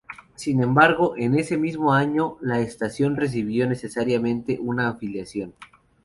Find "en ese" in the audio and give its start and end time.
1.15-1.59